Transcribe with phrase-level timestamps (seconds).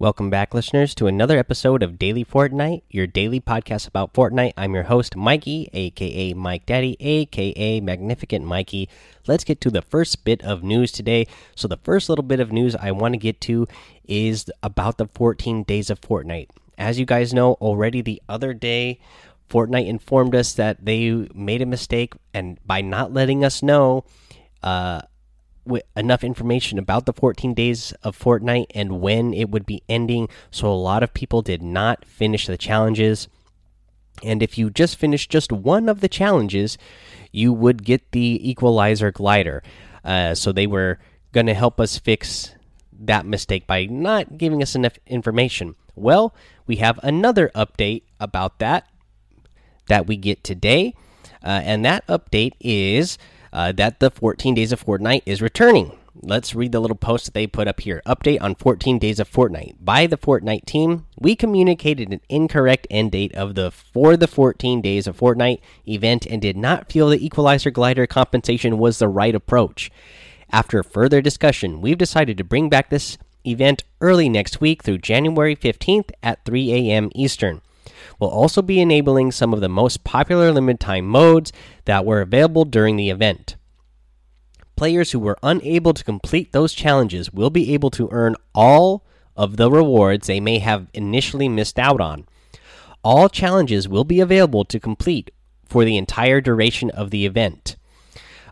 [0.00, 4.54] Welcome back, listeners, to another episode of Daily Fortnite, your daily podcast about Fortnite.
[4.56, 8.88] I'm your host, Mikey, aka Mike Daddy, aka Magnificent Mikey.
[9.26, 11.26] Let's get to the first bit of news today.
[11.54, 13.68] So, the first little bit of news I want to get to
[14.08, 16.48] is about the 14 days of Fortnite.
[16.78, 19.00] As you guys know, already the other day,
[19.50, 24.04] Fortnite informed us that they made a mistake, and by not letting us know,
[24.62, 25.02] uh,
[25.96, 30.28] enough information about the 14 days of Fortnite and when it would be ending.
[30.50, 33.28] So a lot of people did not finish the challenges.
[34.22, 36.76] And if you just finished just one of the challenges,
[37.32, 39.62] you would get the equalizer glider.
[40.04, 40.98] Uh, so they were
[41.32, 42.54] going to help us fix
[42.92, 45.74] that mistake by not giving us enough information.
[45.94, 46.34] Well,
[46.66, 48.86] we have another update about that
[49.88, 50.94] that we get today.
[51.42, 53.16] Uh, and that update is
[53.52, 55.92] uh, that the 14 Days of Fortnite is returning.
[56.22, 58.02] Let's read the little post that they put up here.
[58.04, 59.76] Update on 14 Days of Fortnite.
[59.80, 64.80] By the Fortnite team, we communicated an incorrect end date of the for the 14
[64.82, 69.34] Days of Fortnite event and did not feel the equalizer glider compensation was the right
[69.34, 69.90] approach.
[70.52, 75.54] After further discussion, we've decided to bring back this event early next week through January
[75.56, 77.10] 15th at 3 a.m.
[77.14, 77.62] Eastern.
[78.18, 81.52] We'll also be enabling some of the most popular limited time modes
[81.84, 83.56] that were available during the event.
[84.76, 89.04] Players who were unable to complete those challenges will be able to earn all
[89.36, 92.26] of the rewards they may have initially missed out on.
[93.02, 95.30] All challenges will be available to complete
[95.66, 97.76] for the entire duration of the event.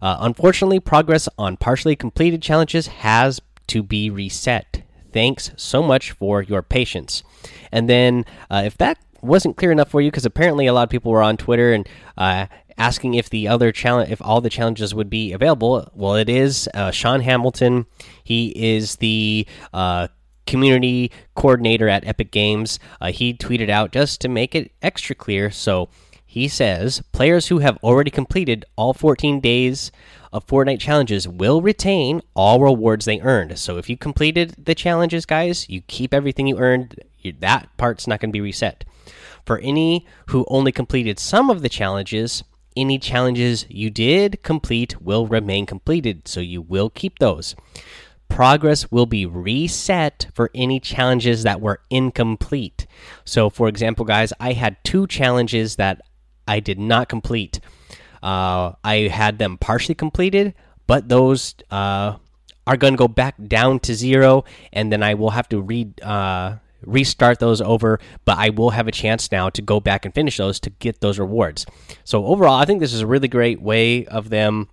[0.01, 4.83] Uh, unfortunately, progress on partially completed challenges has to be reset.
[5.13, 7.23] Thanks so much for your patience.
[7.73, 10.91] And then, uh, if that wasn't clear enough for you because apparently a lot of
[10.91, 14.95] people were on Twitter and uh, asking if the other challenge, if all the challenges
[14.95, 15.91] would be available.
[15.95, 16.69] Well, it is.
[16.75, 17.87] Uh, Sean Hamilton,
[18.23, 20.09] he is the uh,
[20.47, 22.79] community coordinator at Epic Games.
[23.01, 25.51] Uh, he tweeted out just to make it extra clear.
[25.51, 25.89] So
[26.25, 29.91] he says players who have already completed all 14 days
[30.33, 33.59] of Fortnite challenges will retain all rewards they earned.
[33.59, 37.01] So if you completed the challenges, guys, you keep everything you earned.
[37.33, 38.85] That part's not going to be reset.
[39.47, 42.45] For any who only completed some of the challenges,
[42.77, 47.57] any challenges you did complete will remain completed, so you will keep those.
[48.29, 52.87] Progress will be reset for any challenges that were incomplete.
[53.25, 56.03] So, for example, guys, I had two challenges that
[56.47, 57.59] I did not complete.
[58.23, 60.55] Uh, I had them partially completed,
[60.87, 62.17] but those uh,
[62.67, 66.01] are going to go back down to zero, and then I will have to read.
[66.03, 70.15] Uh, restart those over, but I will have a chance now to go back and
[70.15, 71.67] finish those to get those rewards.
[72.05, 74.69] So overall, I think this is a really great way of them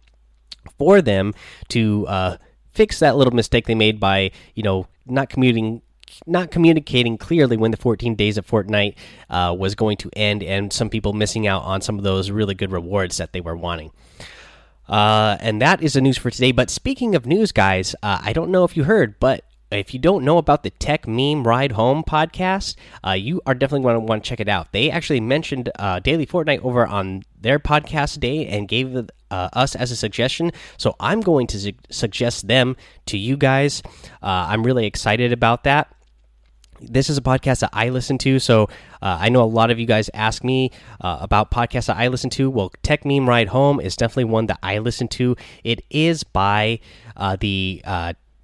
[0.78, 1.34] for them
[1.70, 2.38] to uh,
[2.72, 5.82] fix that little mistake they made by you know not commuting
[6.28, 8.96] not communicating clearly when the 14 days of Fortnite
[9.30, 12.54] uh, was going to end, and some people missing out on some of those really
[12.54, 13.92] good rewards that they were wanting.
[14.88, 16.52] Uh, and that is the news for today.
[16.52, 20.00] But speaking of news, guys, uh, I don't know if you heard, but if you
[20.00, 24.24] don't know about the Techmeme Ride Home podcast, uh, you are definitely going to want
[24.24, 24.72] to check it out.
[24.72, 29.76] They actually mentioned uh, Daily Fortnite over on their podcast day and gave uh, us
[29.76, 30.52] as a suggestion.
[30.78, 32.76] So I'm going to su suggest them
[33.08, 33.82] to you guys.
[34.22, 35.92] Uh, I'm really excited about that.
[36.82, 38.64] This is a podcast that I listen to, so
[39.02, 42.10] uh, I know a lot of you guys ask me uh, about podcasts that I
[42.10, 42.50] listen to.
[42.50, 45.38] Well, Techmeme Ride Home is definitely one that I listen to.
[45.64, 46.82] It is by
[47.40, 47.82] the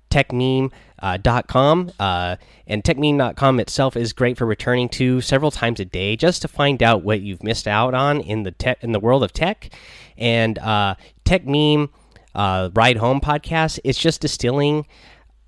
[0.10, 0.72] techmeme.com.
[1.02, 1.18] Uh,
[1.48, 2.36] .com, uh,
[2.68, 6.84] and techmeme.com itself is great for returning to several times a day just to find
[6.84, 9.70] out what you've missed out on in the tech in the world of tech.
[10.18, 10.96] And uh,
[11.26, 11.90] Techmeme
[12.36, 14.86] uh, Ride Home podcast is just distilling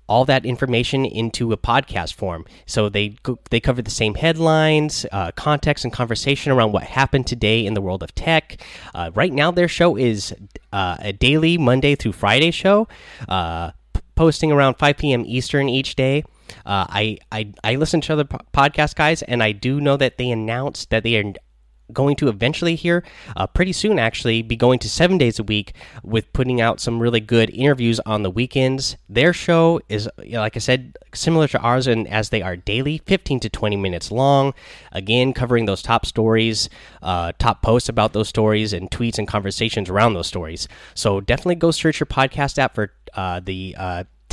[0.06, 2.44] all that information into a podcast form.
[2.66, 3.16] So they
[3.50, 7.80] they cover the same headlines, uh, context, and conversation around what happened today in the
[7.80, 8.60] world of tech.
[8.94, 10.34] Uh, right now, their show is
[10.72, 12.86] uh, a daily Monday through Friday show.
[14.14, 15.24] Uh, posting around 5 p.m.
[15.26, 16.24] Eastern each day.
[16.66, 20.30] Uh, I, I I listen to other podcast guys, and I do know that they
[20.30, 21.32] announced that they are
[21.92, 23.04] going to eventually here
[23.36, 26.98] uh, pretty soon actually be going to seven days a week with putting out some
[26.98, 31.86] really good interviews on the weekends their show is like i said similar to ours
[31.86, 34.54] and as they are daily 15 to 20 minutes long
[34.92, 36.70] again covering those top stories
[37.02, 41.54] uh, top posts about those stories and tweets and conversations around those stories so definitely
[41.54, 43.74] go search your podcast app for uh, the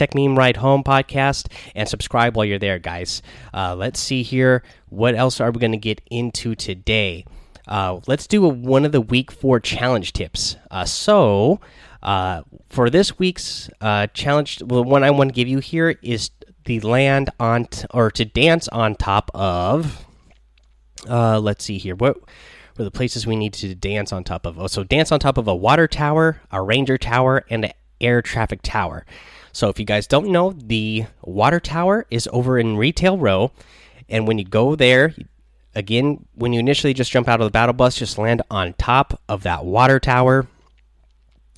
[0.02, 3.22] uh, Techmeme Ride Home podcast and subscribe while you're there, guys.
[3.54, 4.64] Uh, let's see here.
[4.90, 7.26] What else are we going to get into today?
[7.68, 10.58] Uh, let's do a, one of the week four challenge tips.
[10.70, 11.60] Uh, so,
[12.02, 16.32] uh, for this week's uh, challenge, the one I want to give you here is
[16.66, 20.06] the land on or to dance on top of.
[21.10, 21.96] Uh, let's see here.
[21.96, 22.18] What
[22.78, 24.60] were the places we need to dance on top of?
[24.60, 28.22] Oh, so dance on top of a water tower, a ranger tower, and an air
[28.22, 29.06] traffic tower.
[29.54, 33.52] So if you guys don't know, the water tower is over in Retail Row,
[34.10, 35.14] and when you go there,
[35.76, 39.22] again, when you initially just jump out of the battle bus, just land on top
[39.28, 40.48] of that water tower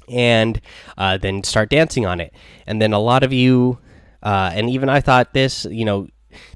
[0.09, 0.61] and
[0.97, 2.33] uh, then start dancing on it.
[2.67, 3.79] And then a lot of you,
[4.21, 6.07] uh, and even I thought this, you know,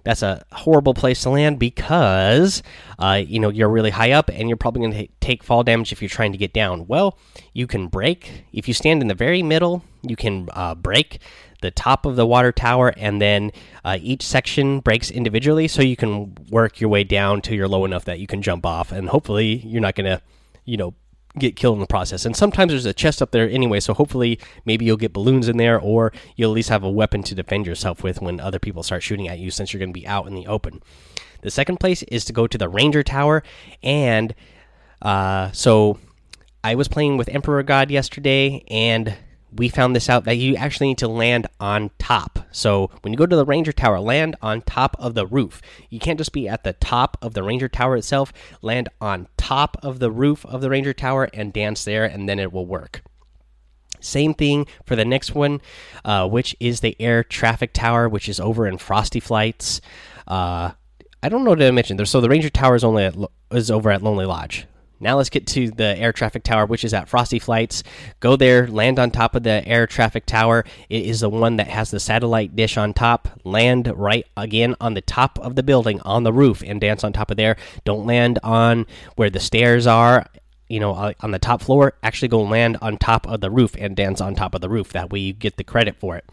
[0.03, 2.63] that's a horrible place to land because
[2.99, 5.91] uh, you know you're really high up and you're probably going to take fall damage
[5.91, 6.87] if you're trying to get down.
[6.87, 7.17] Well,
[7.53, 9.83] you can break if you stand in the very middle.
[10.01, 11.19] You can uh, break
[11.61, 13.51] the top of the water tower, and then
[13.83, 17.85] uh, each section breaks individually, so you can work your way down till you're low
[17.85, 20.21] enough that you can jump off, and hopefully you're not going to,
[20.65, 20.93] you know,
[21.39, 22.25] get killed in the process.
[22.25, 25.57] And sometimes there's a chest up there anyway, so hopefully maybe you'll get balloons in
[25.57, 28.83] there or you'll at least have a weapon to defend yourself with when other people
[28.83, 30.81] start shooting at you since you're going to be out in the open.
[31.41, 33.43] The second place is to go to the Ranger Tower
[33.83, 34.33] and
[35.01, 35.99] uh, so
[36.63, 39.15] I was playing with Emperor God yesterday and
[39.51, 42.39] we found this out that you actually need to land on top.
[42.51, 45.61] So when you go to the Ranger Tower, land on top of the roof.
[45.89, 48.33] You can't just be at the top of the Ranger Tower itself.
[48.61, 52.39] Land on top of the roof of the Ranger Tower and dance there, and then
[52.39, 53.01] it will work.
[53.99, 55.61] Same thing for the next one,
[56.05, 59.81] uh, which is the Air Traffic Tower, which is over in Frosty Flights.
[60.27, 60.71] Uh,
[61.23, 62.03] I don't know what I mention.
[62.05, 63.15] So the Ranger Tower is only at,
[63.51, 64.67] is over at Lonely Lodge.
[64.99, 67.83] Now let's get to the air traffic tower, which is at Frosty Flights.
[68.19, 70.65] Go there, land on top of the air traffic tower.
[70.89, 73.27] It is the one that has the satellite dish on top.
[73.43, 77.13] Land right again on the top of the building, on the roof, and dance on
[77.13, 77.57] top of there.
[77.85, 78.85] Don't land on
[79.15, 80.25] where the stairs are.
[80.69, 81.93] You know, uh, on the top floor.
[82.03, 84.91] Actually, go land on top of the roof and dance on top of the roof.
[84.91, 86.25] That way, you get the credit for it.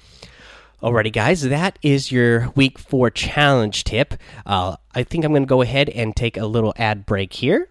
[0.82, 4.14] Alrighty, guys, that is your week four challenge tip.
[4.44, 7.68] Uh, I think I'm going to go ahead and take a little ad break here.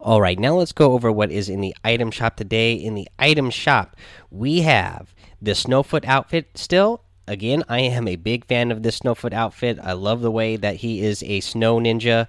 [0.00, 2.74] All right, now let's go over what is in the item shop today.
[2.74, 3.96] In the item shop,
[4.30, 5.12] we have
[5.42, 7.02] the Snowfoot outfit still.
[7.26, 9.78] Again, I am a big fan of this Snowfoot outfit.
[9.82, 12.28] I love the way that he is a snow ninja.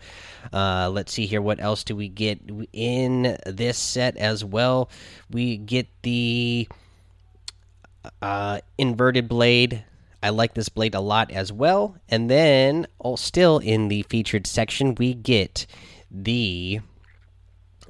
[0.51, 1.41] Uh, let's see here.
[1.41, 2.39] What else do we get
[2.73, 4.89] in this set as well?
[5.29, 6.67] We get the
[8.21, 9.83] uh, inverted blade.
[10.21, 11.95] I like this blade a lot as well.
[12.09, 15.65] And then, oh, still in the featured section, we get
[16.11, 16.81] the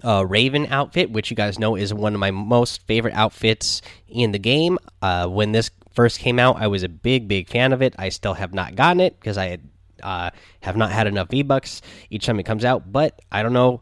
[0.03, 4.31] uh, Raven outfit, which you guys know is one of my most favorite outfits in
[4.31, 4.77] the game.
[5.01, 7.95] Uh, when this first came out, I was a big, big fan of it.
[7.97, 9.59] I still have not gotten it because I
[10.01, 10.31] uh,
[10.61, 12.91] have not had enough V Bucks each time it comes out.
[12.91, 13.81] But I don't know.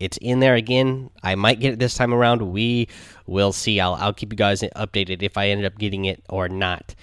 [0.00, 1.10] It's in there again.
[1.22, 2.42] I might get it this time around.
[2.42, 2.88] We
[3.26, 3.78] will see.
[3.78, 6.96] I'll, I'll keep you guys updated if I end up getting it or not.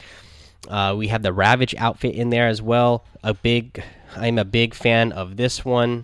[0.67, 3.05] Uh, we have the Ravage outfit in there as well.
[3.23, 3.81] A big,
[4.17, 6.03] I'm a big fan of this one.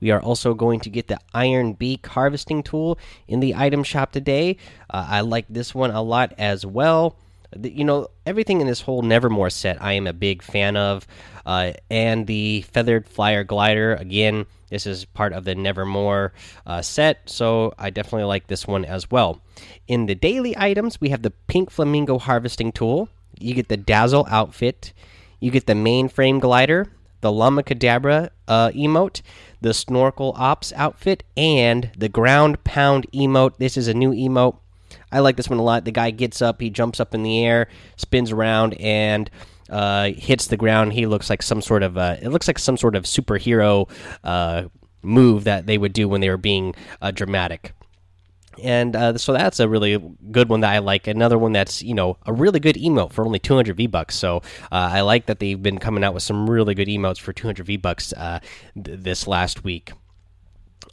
[0.00, 2.98] We are also going to get the Iron Beak harvesting tool
[3.28, 4.56] in the item shop today.
[4.88, 7.16] Uh, I like this one a lot as well.
[7.54, 11.06] The, you know, everything in this whole Nevermore set I am a big fan of.
[11.44, 16.32] Uh, and the Feathered Flyer Glider, again, this is part of the Nevermore
[16.64, 19.40] uh, set, so I definitely like this one as well.
[19.88, 23.08] In the daily items, we have the Pink Flamingo harvesting tool.
[23.40, 24.92] You get the Dazzle outfit.
[25.40, 26.86] You get the mainframe glider,
[27.20, 29.22] the Llama Cadabra uh, emote,
[29.60, 33.56] the Snorkel Ops outfit, and the Ground Pound emote.
[33.58, 34.56] This is a new emote.
[35.12, 35.84] I like this one a lot.
[35.84, 39.30] The guy gets up, he jumps up in the air, spins around, and
[39.68, 40.92] uh, hits the ground.
[40.92, 43.88] He looks like some sort of uh, it looks like some sort of superhero
[44.24, 44.64] uh,
[45.02, 47.72] move that they would do when they were being uh, dramatic
[48.62, 49.98] and uh, so that's a really
[50.30, 51.06] good one that I like.
[51.06, 54.14] Another one that's you know a really good emote for only 200 V bucks.
[54.14, 54.38] So
[54.70, 57.66] uh, I like that they've been coming out with some really good emotes for 200
[57.66, 58.40] V bucks uh,
[58.74, 59.92] th this last week.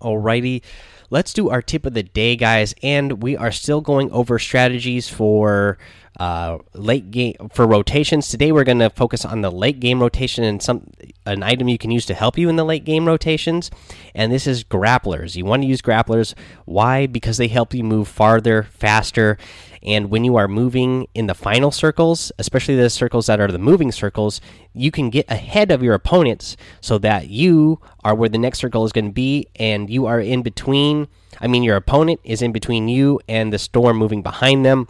[0.02, 0.62] Alrighty,
[1.10, 5.10] let's do our tip of the day, guys, and we are still going over strategies
[5.10, 5.78] for
[6.20, 8.28] uh, late game for rotations.
[8.28, 10.92] Today we're going to focus on the late game rotation and some
[11.28, 13.70] an item you can use to help you in the late game rotations.
[14.16, 15.36] And this is grapplers.
[15.36, 16.34] You want to use grapplers.
[16.66, 17.06] Why?
[17.06, 19.38] Because they help you move farther, faster.
[19.84, 23.60] And when you are moving in the final circles, especially the circles that are the
[23.60, 24.42] moving circles,
[24.74, 28.86] you can get ahead of your opponents so that you are where the next circle
[28.86, 31.08] is going to be and you are in between.
[31.40, 34.88] I mean, your opponent is in between you and the storm moving behind them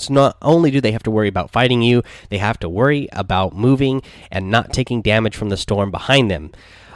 [0.00, 3.08] so not only do they have to worry about fighting you, they have to worry
[3.12, 6.50] about moving and not taking damage from the storm behind them.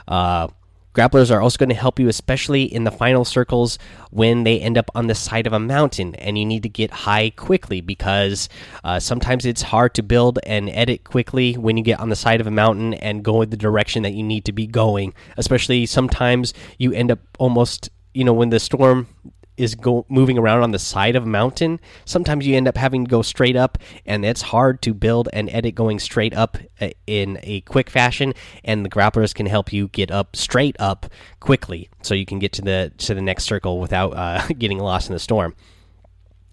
[0.08, 0.48] Uh,
[0.94, 3.78] Grapplers are also going to help you, especially in the final circles
[4.10, 6.90] when they end up on the side of a mountain and you need to get
[6.90, 8.50] high quickly because
[8.84, 12.42] uh, sometimes it's hard to build and edit quickly when you get on the side
[12.42, 15.14] of a mountain and go in the direction that you need to be going.
[15.38, 19.08] Especially sometimes you end up almost, you know, when the storm
[19.56, 23.04] is go moving around on the side of a mountain, sometimes you end up having
[23.04, 26.90] to go straight up, and it's hard to build and edit going straight up uh,
[27.06, 28.34] in a quick fashion.
[28.64, 31.06] And the grapplers can help you get up straight up
[31.40, 35.08] quickly, so you can get to the to the next circle without uh, getting lost
[35.08, 35.54] in the storm.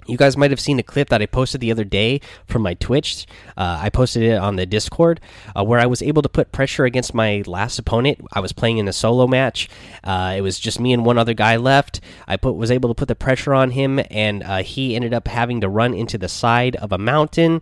[0.10, 2.74] You guys might have seen a clip that I posted the other day from my
[2.74, 3.28] Twitch.
[3.56, 5.22] Uh, I posted it on the Discord
[5.56, 8.20] uh, where I was able to put pressure against my last opponent.
[8.34, 9.70] I was playing in a solo match.
[10.04, 12.02] Uh, it was just me and one other guy left.
[12.28, 15.28] I put was able to put the pressure on him, and uh, he ended up
[15.28, 17.62] having to run into the side of a mountain.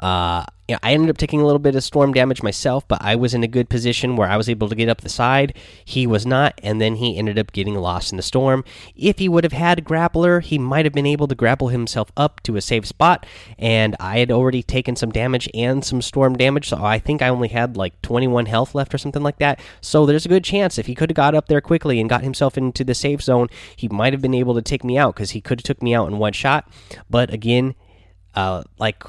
[0.00, 3.02] Uh, you know, I ended up taking a little bit of storm damage myself, but
[3.02, 5.56] I was in a good position where I was able to get up the side.
[5.84, 8.64] He was not, and then he ended up getting lost in the storm.
[8.94, 12.12] If he would have had a grappler, he might have been able to grapple himself
[12.16, 13.26] up to a safe spot.
[13.58, 17.28] And I had already taken some damage and some storm damage, so I think I
[17.28, 19.60] only had like 21 health left or something like that.
[19.80, 22.22] So there's a good chance if he could have got up there quickly and got
[22.22, 25.32] himself into the safe zone, he might have been able to take me out because
[25.32, 26.70] he could have took me out in one shot.
[27.10, 27.74] But again,
[28.34, 29.02] uh, like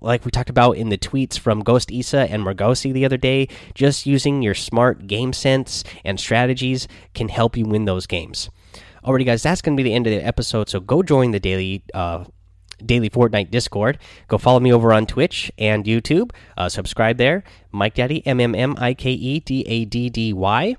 [0.00, 3.48] like we talked about in the tweets from Ghost Isa and Margosi the other day,
[3.74, 8.50] just using your smart game sense and strategies can help you win those games.
[9.04, 10.68] Alrighty, guys, that's going to be the end of the episode.
[10.68, 11.82] So go join the daily.
[11.92, 12.24] Uh,
[12.84, 13.98] daily Fortnite Discord.
[14.28, 16.32] Go follow me over on Twitch and YouTube.
[16.58, 17.44] Uh, subscribe there.
[17.70, 20.76] Mike Daddy, M M M I K E D A D D Y.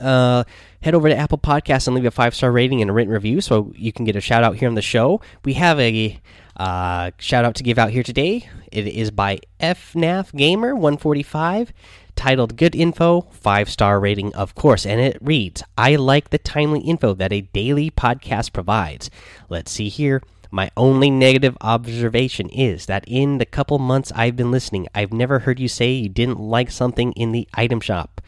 [0.00, 0.44] Uh,
[0.82, 3.40] head over to Apple Podcasts and leave a five star rating and a written review
[3.40, 5.20] so you can get a shout out here on the show.
[5.44, 6.18] We have a
[6.56, 8.48] uh, shout out to give out here today.
[8.72, 11.72] It is by FNAF Gamer 145,
[12.16, 14.84] titled Good Info, five star rating, of course.
[14.84, 19.10] And it reads I like the timely info that a daily podcast provides.
[19.48, 20.22] Let's see here.
[20.50, 25.40] My only negative observation is that in the couple months I've been listening, I've never
[25.40, 28.20] heard you say you didn't like something in the item shop.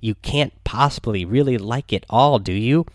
[0.00, 2.86] You can't possibly really like it all, do you?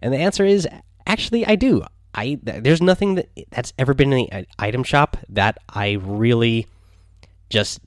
[0.00, 0.66] And the answer is
[1.06, 1.84] actually, I do.
[2.14, 6.66] I there's nothing that that's ever been in the item shop that I really
[7.50, 7.80] just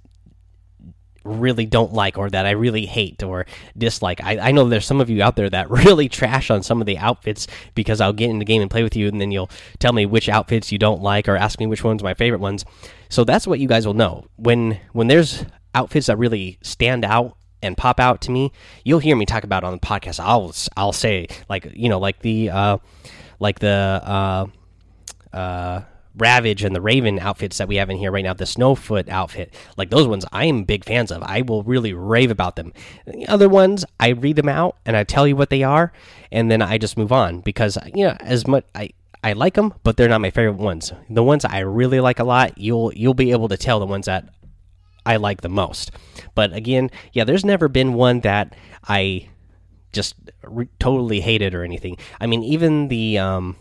[1.23, 3.45] really don't like or that I really hate or
[3.77, 4.23] dislike.
[4.23, 6.85] I, I know there's some of you out there that really trash on some of
[6.85, 9.49] the outfits because I'll get in the game and play with you and then you'll
[9.79, 12.65] tell me which outfits you don't like or ask me which one's my favorite ones.
[13.09, 14.25] So that's what you guys will know.
[14.37, 18.51] When when there's outfits that really stand out and pop out to me,
[18.83, 20.19] you'll hear me talk about on the podcast.
[20.19, 22.77] I'll I'll say like you know like the uh
[23.39, 24.47] like the uh,
[25.35, 25.81] uh,
[26.15, 29.53] Ravage and the Raven outfits that we have in here right now, the Snowfoot outfit,
[29.77, 31.23] like those ones, I am big fans of.
[31.23, 32.73] I will really rave about them.
[33.07, 35.91] The other ones, I read them out and I tell you what they are,
[36.31, 38.91] and then I just move on because you know as much I.
[39.25, 40.91] I like them, but they're not my favorite ones.
[41.09, 44.07] The ones I really like a lot, you'll you'll be able to tell the ones
[44.07, 44.27] that
[45.05, 45.91] I like the most.
[46.35, 48.53] But again, yeah, there's never been one that
[48.85, 49.29] I
[49.93, 50.15] just
[50.79, 51.97] totally hated or anything.
[52.19, 53.55] I mean, even the um,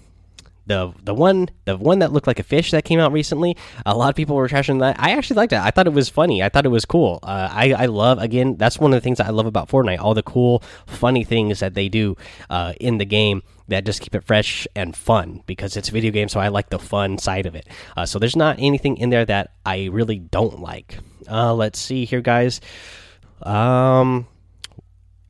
[0.67, 3.97] the the one the one that looked like a fish that came out recently, a
[3.97, 4.97] lot of people were trashing that.
[4.99, 5.59] I actually liked it.
[5.59, 6.43] I thought it was funny.
[6.43, 7.19] I thought it was cool.
[7.23, 8.57] Uh, I I love again.
[8.57, 10.01] That's one of the things I love about Fortnite.
[10.01, 12.17] All the cool, funny things that they do
[12.51, 16.11] uh, in the game that just keep it fresh and fun because it's a video
[16.11, 16.29] game.
[16.29, 17.69] So I like the fun side of it.
[17.97, 20.99] Uh, so there's not anything in there that I really don't like.
[21.31, 22.61] Uh, let's see here, guys.
[23.43, 24.27] Um,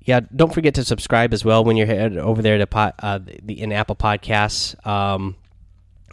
[0.05, 3.19] yeah, don't forget to subscribe as well when you're head over there to pot, uh,
[3.21, 4.87] the in Apple Podcasts.
[4.87, 5.37] Um,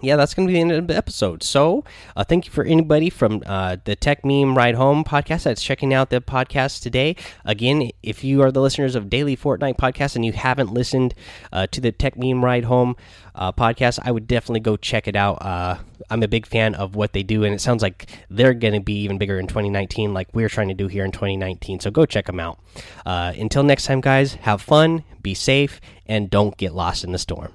[0.01, 1.43] yeah, that's going to be the end of the episode.
[1.43, 1.83] So,
[2.15, 6.09] uh, thank you for anybody from uh, the Techmeme Ride Home podcast that's checking out
[6.09, 7.15] the podcast today.
[7.45, 11.13] Again, if you are the listeners of Daily Fortnite podcast and you haven't listened
[11.51, 12.95] uh, to the Techmeme Ride Home
[13.35, 15.41] uh, podcast, I would definitely go check it out.
[15.41, 15.77] Uh,
[16.09, 18.79] I'm a big fan of what they do, and it sounds like they're going to
[18.79, 21.81] be even bigger in 2019, like we're trying to do here in 2019.
[21.81, 22.59] So, go check them out.
[23.05, 27.19] Uh, until next time, guys, have fun, be safe, and don't get lost in the
[27.19, 27.53] storm.